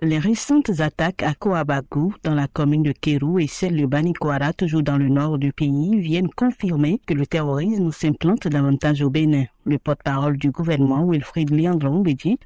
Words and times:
Les 0.00 0.20
récentes 0.20 0.78
attaques 0.78 1.24
à 1.24 1.34
Koabagu, 1.34 2.14
dans 2.22 2.36
la 2.36 2.46
commune 2.46 2.84
de 2.84 2.92
Kéru, 2.92 3.42
et 3.42 3.48
celles 3.48 3.76
de 3.76 3.84
Banikwara, 3.84 4.52
toujours 4.52 4.84
dans 4.84 4.96
le 4.96 5.08
nord 5.08 5.38
du 5.38 5.52
pays, 5.52 5.98
viennent 5.98 6.28
confirmer 6.28 7.00
que 7.04 7.14
le 7.14 7.26
terrorisme 7.26 7.90
s'implante 7.90 8.46
davantage 8.46 9.02
au 9.02 9.10
Bénin. 9.10 9.46
Le 9.64 9.76
porte-parole 9.76 10.36
du 10.36 10.52
gouvernement, 10.52 11.04
Wilfried 11.04 11.50
Leandro 11.50 12.04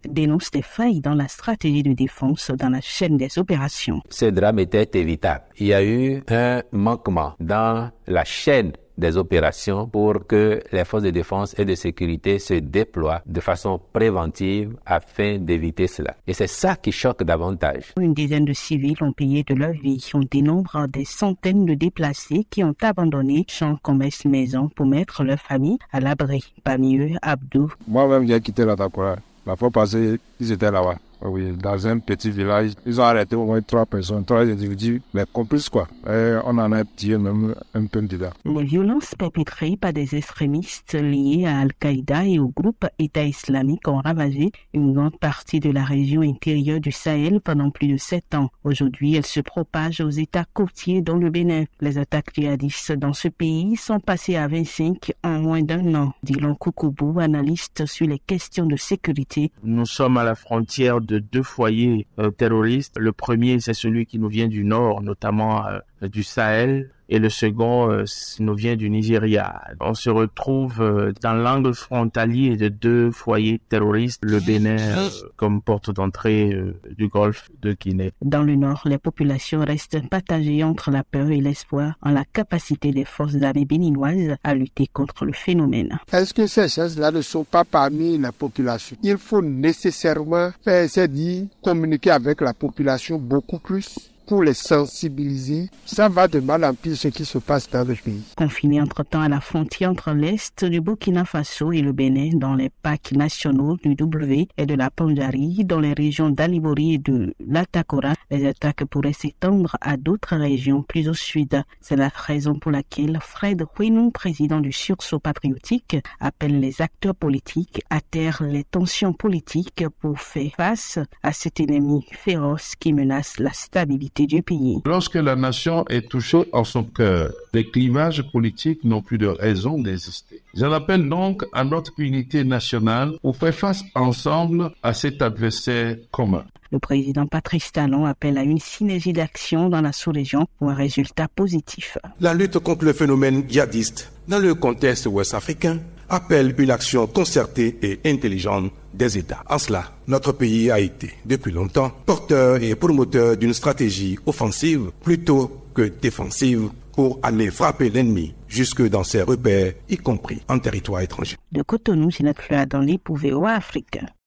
dénonce 0.08 0.50
des 0.50 0.62
failles 0.62 1.02
dans 1.02 1.14
la 1.14 1.28
stratégie 1.28 1.82
de 1.82 1.92
défense 1.92 2.50
dans 2.50 2.70
la 2.70 2.80
chaîne 2.80 3.18
des 3.18 3.38
opérations. 3.38 4.00
Ce 4.08 4.24
drame 4.24 4.58
était 4.58 4.98
évitable. 4.98 5.44
Il 5.58 5.66
y 5.66 5.74
a 5.74 5.84
eu 5.84 6.22
un 6.28 6.62
manquement 6.72 7.34
dans 7.38 7.90
la 8.06 8.24
chaîne 8.24 8.72
des 8.96 9.16
opérations 9.16 9.86
pour 9.86 10.26
que 10.26 10.60
les 10.72 10.84
forces 10.84 11.02
de 11.02 11.10
défense 11.10 11.54
et 11.58 11.64
de 11.64 11.74
sécurité 11.74 12.38
se 12.38 12.54
déploient 12.54 13.22
de 13.26 13.40
façon 13.40 13.80
préventive 13.92 14.76
afin 14.86 15.38
d'éviter 15.38 15.86
cela. 15.86 16.16
Et 16.26 16.32
c'est 16.34 16.46
ça 16.46 16.76
qui 16.76 16.92
choque 16.92 17.22
davantage. 17.22 17.92
Une 18.00 18.14
dizaine 18.14 18.44
de 18.44 18.52
civils 18.52 18.96
ont 19.00 19.12
payé 19.12 19.42
de 19.42 19.54
leur 19.54 19.72
vie. 19.72 20.10
On 20.14 20.20
dénombre 20.20 20.86
des 20.88 21.04
centaines 21.04 21.64
de 21.64 21.74
déplacés 21.74 22.46
qui 22.50 22.62
ont 22.64 22.74
abandonné 22.80 23.44
champs, 23.48 23.76
commerces, 23.82 24.24
maisons 24.24 24.68
pour 24.68 24.86
mettre 24.86 25.24
leur 25.24 25.38
famille 25.38 25.78
à 25.92 26.00
l'abri. 26.00 26.52
Parmi 26.64 26.98
eux, 26.98 27.16
Abdou. 27.22 27.72
Moi-même, 27.86 28.26
j'ai 28.26 28.40
quitté 28.40 28.64
la 28.64 28.76
Takura. 28.76 29.16
La 29.46 29.56
fois 29.56 29.70
passée, 29.70 30.20
ils 30.38 30.52
étaient 30.52 30.70
là-bas. 30.70 30.96
Oui, 31.24 31.52
dans 31.52 31.86
un 31.86 31.98
petit 31.98 32.30
village, 32.30 32.72
ils 32.84 33.00
ont 33.00 33.04
arrêté 33.04 33.36
au 33.36 33.46
moins 33.46 33.60
trois 33.62 33.86
personnes, 33.86 34.24
trois 34.24 34.40
individus, 34.40 35.02
mais 35.14 35.24
complices 35.32 35.68
quoi. 35.68 35.86
Et 36.06 36.36
on 36.44 36.58
en 36.58 36.72
a 36.72 36.84
tiré 36.84 37.18
même 37.18 37.54
un 37.74 37.86
peu 37.86 38.02
dedans. 38.02 38.30
Les 38.44 38.64
violences 38.64 39.14
perpétrées 39.14 39.76
par 39.80 39.92
des 39.92 40.16
extrémistes 40.16 40.94
liés 40.94 41.46
à 41.46 41.60
Al-Qaïda 41.60 42.24
et 42.24 42.38
au 42.38 42.48
groupe 42.48 42.86
État 42.98 43.24
islamique 43.24 43.86
ont 43.86 43.98
ravagé 43.98 44.50
une 44.74 44.92
grande 44.94 45.18
partie 45.18 45.60
de 45.60 45.70
la 45.70 45.84
région 45.84 46.22
intérieure 46.22 46.80
du 46.80 46.92
Sahel 46.92 47.40
pendant 47.40 47.70
plus 47.70 47.88
de 47.88 47.96
sept 47.96 48.34
ans. 48.34 48.50
Aujourd'hui, 48.64 49.14
elles 49.14 49.26
se 49.26 49.40
propagent 49.40 50.00
aux 50.00 50.10
États 50.10 50.44
côtiers 50.52 51.02
dont 51.02 51.16
le 51.16 51.30
Bénin. 51.30 51.64
Les 51.80 51.98
attaques 51.98 52.34
djihadistes 52.34 52.92
dans 52.92 53.12
ce 53.12 53.28
pays 53.28 53.76
sont 53.76 54.00
passées 54.00 54.36
à 54.36 54.48
25 54.48 55.12
en 55.22 55.38
moins 55.40 55.62
d'un 55.62 55.94
an. 55.94 56.12
Dylan 56.22 56.56
Koukoubou, 56.56 57.20
analyste 57.20 57.86
sur 57.86 58.06
les 58.06 58.18
questions 58.18 58.66
de 58.66 58.76
sécurité. 58.76 59.52
Nous 59.62 59.86
sommes 59.86 60.16
à 60.16 60.24
la 60.24 60.34
frontière 60.34 61.00
de 61.00 61.11
deux 61.18 61.42
foyers 61.42 62.06
euh, 62.18 62.30
terroristes. 62.30 62.96
Le 62.98 63.12
premier, 63.12 63.60
c'est 63.60 63.74
celui 63.74 64.06
qui 64.06 64.18
nous 64.18 64.28
vient 64.28 64.48
du 64.48 64.64
nord, 64.64 65.02
notamment 65.02 65.66
euh, 65.66 65.78
du 66.08 66.22
Sahel, 66.22 66.90
et 67.12 67.18
le 67.18 67.28
second 67.28 67.90
euh, 67.90 68.04
nous 68.40 68.54
vient 68.54 68.74
du 68.74 68.88
Nigeria. 68.88 69.60
On 69.80 69.92
se 69.92 70.08
retrouve 70.08 70.80
euh, 70.80 71.12
dans 71.20 71.34
l'angle 71.34 71.74
frontalier 71.74 72.56
de 72.56 72.68
deux 72.68 73.10
foyers 73.10 73.60
terroristes, 73.68 74.20
le 74.22 74.40
Bénin 74.40 74.78
euh, 74.78 75.08
comme 75.36 75.60
porte 75.60 75.90
d'entrée 75.90 76.56
du 76.96 77.08
golfe 77.08 77.50
de 77.60 77.74
Guinée. 77.78 78.12
Dans 78.22 78.42
le 78.42 78.56
nord, 78.56 78.82
les 78.86 78.96
populations 78.96 79.60
restent 79.60 80.08
partagées 80.08 80.64
entre 80.64 80.90
la 80.90 81.04
peur 81.04 81.30
et 81.30 81.42
l'espoir 81.42 81.96
en 82.00 82.12
la 82.12 82.24
capacité 82.24 82.92
des 82.92 83.04
forces 83.04 83.42
armées 83.42 83.66
béninoises 83.66 84.36
à 84.42 84.54
lutter 84.54 84.86
contre 84.86 85.26
le 85.26 85.34
phénomène. 85.34 85.98
Est-ce 86.10 86.32
que 86.32 86.46
ces 86.46 86.68
choses-là 86.68 87.10
ne 87.10 87.20
sont 87.20 87.44
pas 87.44 87.64
parmi 87.64 88.16
la 88.16 88.32
population? 88.32 88.96
Il 89.02 89.18
faut 89.18 89.42
nécessairement 89.42 90.50
faire, 90.64 90.88
c'est 90.88 91.12
dire, 91.12 91.44
communiquer 91.62 92.12
avec 92.12 92.40
la 92.40 92.54
population 92.54 93.18
beaucoup 93.18 93.58
plus 93.58 94.12
pour 94.26 94.42
les 94.42 94.54
sensibiliser. 94.54 95.68
Ça 95.84 96.08
va 96.08 96.28
de 96.28 96.40
mal 96.40 96.64
en 96.64 96.74
pire 96.74 96.96
ce 96.96 97.08
qui 97.08 97.24
se 97.24 97.38
passe 97.38 97.68
dans 97.70 97.86
le 97.86 97.94
pays. 97.94 98.22
Confiné 98.36 98.80
entre-temps 98.80 99.20
à 99.20 99.28
la 99.28 99.40
frontière 99.40 99.90
entre 99.90 100.12
l'Est 100.12 100.64
du 100.64 100.80
Burkina 100.80 101.24
Faso 101.24 101.72
et 101.72 101.80
le 101.80 101.92
Bénin 101.92 102.30
dans 102.34 102.54
les 102.54 102.70
parcs 102.70 103.12
nationaux 103.12 103.76
du 103.82 103.94
W 103.94 104.48
et 104.56 104.66
de 104.66 104.74
la 104.74 104.90
Pandjari 104.90 105.64
dans 105.64 105.80
les 105.80 105.92
régions 105.92 106.30
d'Alibori 106.30 106.94
et 106.94 106.98
de 106.98 107.34
l'Atakora, 107.46 108.14
les 108.30 108.46
attaques 108.46 108.84
pourraient 108.84 109.12
s'étendre 109.12 109.76
à 109.80 109.96
d'autres 109.96 110.36
régions 110.36 110.82
plus 110.82 111.08
au 111.08 111.14
sud. 111.14 111.62
C'est 111.80 111.96
la 111.96 112.08
raison 112.08 112.54
pour 112.54 112.70
laquelle 112.70 113.18
Fred 113.20 113.64
Huinou, 113.78 114.10
président 114.10 114.60
du 114.60 114.72
sursaut 114.72 115.18
patriotique, 115.18 115.96
appelle 116.20 116.60
les 116.60 116.80
acteurs 116.80 117.14
politiques 117.14 117.82
à 117.90 118.00
taire 118.00 118.42
les 118.42 118.64
tensions 118.64 119.12
politiques 119.12 119.84
pour 120.00 120.20
faire 120.20 120.52
face 120.56 120.98
à 121.22 121.32
cet 121.32 121.60
ennemi 121.60 122.06
féroce 122.12 122.74
qui 122.78 122.92
menace 122.92 123.38
la 123.38 123.52
stabilité 123.52 124.21
du 124.26 124.42
pays. 124.42 124.80
Lorsque 124.84 125.14
la 125.14 125.36
nation 125.36 125.84
est 125.88 126.08
touchée 126.08 126.44
en 126.52 126.64
son 126.64 126.84
cœur, 126.84 127.32
les 127.52 127.68
clivages 127.70 128.22
politiques 128.30 128.84
n'ont 128.84 129.02
plus 129.02 129.18
de 129.18 129.26
raison 129.26 129.80
d'exister. 129.80 130.42
J'en 130.54 130.72
appelle 130.72 131.08
donc 131.08 131.44
à 131.52 131.64
notre 131.64 131.92
unité 131.98 132.44
nationale 132.44 133.12
pour 133.22 133.36
faire 133.36 133.54
face 133.54 133.84
ensemble 133.94 134.70
à 134.82 134.94
cet 134.94 135.22
adversaire 135.22 135.96
commun. 136.10 136.44
Le 136.72 136.78
président 136.78 137.26
Patrice 137.26 137.70
Talon 137.70 138.06
appelle 138.06 138.38
à 138.38 138.42
une 138.42 138.58
synergie 138.58 139.12
d'action 139.12 139.68
dans 139.68 139.82
la 139.82 139.92
sous-région 139.92 140.46
pour 140.58 140.70
un 140.70 140.74
résultat 140.74 141.28
positif. 141.28 141.98
La 142.20 142.32
lutte 142.32 142.58
contre 142.60 142.86
le 142.86 142.94
phénomène 142.94 143.44
djihadiste 143.46 144.10
dans 144.26 144.38
le 144.38 144.54
contexte 144.54 145.06
ouest-africain 145.06 145.80
appelle 146.12 146.54
une 146.58 146.70
action 146.70 147.06
concertée 147.06 147.76
et 147.82 148.00
intelligente 148.08 148.70
des 148.92 149.18
États. 149.18 149.42
En 149.48 149.58
cela, 149.58 149.84
notre 150.06 150.32
pays 150.32 150.70
a 150.70 150.78
été, 150.78 151.12
depuis 151.24 151.52
longtemps, 151.52 151.90
porteur 152.06 152.62
et 152.62 152.74
promoteur 152.74 153.36
d'une 153.36 153.54
stratégie 153.54 154.18
offensive 154.26 154.90
plutôt 155.02 155.62
que 155.74 155.82
défensive 156.00 156.68
pour 156.92 157.18
aller 157.22 157.50
frapper 157.50 157.88
l'ennemi 157.88 158.34
jusque 158.48 158.86
dans 158.86 159.02
ses 159.02 159.22
repères, 159.22 159.72
y 159.88 159.96
compris 159.96 160.42
en 160.48 160.58
territoire 160.58 161.00
étranger. 161.00 161.36
De 161.50 161.62
Cotonou, 161.62 162.10
c'est 162.10 162.22
notre 162.22 162.66
dans 162.66 162.98
pour 162.98 163.18
Afrique. 163.46 163.98